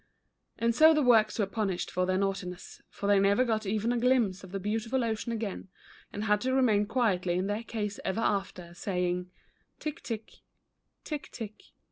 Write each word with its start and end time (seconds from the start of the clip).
And 0.57 0.73
so 0.73 0.95
the 0.95 1.03
works 1.03 1.37
were 1.37 1.45
punished 1.45 1.91
for 1.91 2.07
their 2.07 2.17
naughtiness, 2.17 2.81
for 2.89 3.05
they 3.05 3.19
never 3.19 3.45
got 3.45 3.67
even 3.67 3.91
a 3.91 3.99
glimpse, 3.99 4.43
of 4.43 4.51
the 4.51 4.59
beautiful 4.59 5.03
ocean 5.03 5.31
again, 5.31 5.67
and 6.11 6.23
had 6.23 6.41
to 6.41 6.53
remain 6.55 6.87
quietly 6.87 7.35
in 7.35 7.45
their 7.45 7.61
case 7.61 7.99
ever 8.03 8.19
after, 8.21 8.73
saying 8.73 9.29
*' 9.55 9.79
Tick 9.79 10.01
tick, 10.01 10.37
tick 11.03 11.29
tick." 11.31 11.61